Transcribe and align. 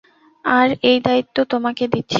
আর 0.45 0.67
এই 0.83 0.97
দায়িত্ব 0.99 1.37
তোমাকে 1.43 1.83
দিচ্ছি। 1.87 2.09